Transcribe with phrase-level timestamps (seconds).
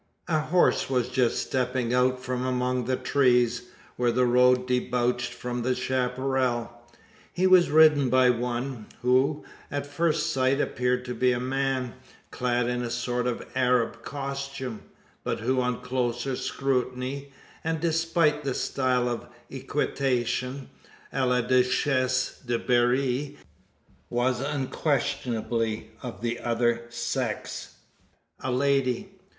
[0.27, 3.67] A horse was just stepping out from among the trees,
[3.97, 6.71] where the road debouched from the chapparal.
[7.31, 11.93] He was ridden by one, who, at first sight, appeared to be a man,
[12.31, 14.81] clad in a sort of Arab costume;
[15.23, 17.31] but who, on closer scrutiny,
[17.63, 20.71] and despite the style of equitation
[21.13, 23.37] a la Duchesse de Berri
[24.09, 27.75] was unquestionably of the other sex
[28.39, 29.19] a lady.